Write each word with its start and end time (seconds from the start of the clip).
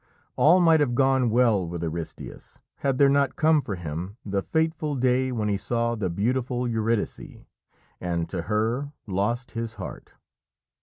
All 0.35 0.59
might 0.59 0.79
have 0.79 0.95
gone 0.95 1.29
well 1.29 1.67
with 1.69 1.83
Aristæus 1.83 2.57
had 2.77 2.97
there 2.97 3.07
not 3.07 3.35
come 3.35 3.61
for 3.61 3.75
him 3.75 4.17
the 4.25 4.41
fateful 4.41 4.95
day 4.95 5.31
when 5.31 5.47
he 5.47 5.57
saw 5.57 5.93
the 5.93 6.09
beautiful 6.09 6.67
Eurydice 6.67 7.43
and 7.99 8.27
to 8.27 8.41
her 8.49 8.93
lost 9.05 9.51
his 9.51 9.75
heart. 9.75 10.15